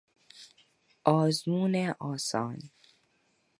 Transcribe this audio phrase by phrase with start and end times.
[1.03, 2.59] آزمون آسان